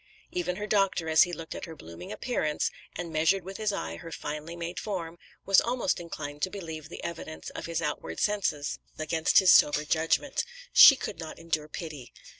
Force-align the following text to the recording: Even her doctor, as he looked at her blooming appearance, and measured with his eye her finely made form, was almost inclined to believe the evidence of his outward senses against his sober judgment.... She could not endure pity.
Even 0.31 0.55
her 0.55 0.65
doctor, 0.65 1.09
as 1.09 1.21
he 1.21 1.31
looked 1.31 1.53
at 1.53 1.65
her 1.65 1.75
blooming 1.75 2.11
appearance, 2.11 2.71
and 2.95 3.13
measured 3.13 3.43
with 3.43 3.57
his 3.57 3.71
eye 3.71 3.97
her 3.97 4.11
finely 4.11 4.55
made 4.55 4.79
form, 4.79 5.19
was 5.45 5.61
almost 5.61 5.99
inclined 5.99 6.41
to 6.41 6.49
believe 6.49 6.89
the 6.89 7.03
evidence 7.03 7.51
of 7.51 7.67
his 7.67 7.83
outward 7.83 8.19
senses 8.19 8.79
against 8.97 9.37
his 9.37 9.51
sober 9.51 9.85
judgment.... 9.85 10.43
She 10.73 10.95
could 10.95 11.19
not 11.19 11.37
endure 11.37 11.67
pity. 11.67 12.11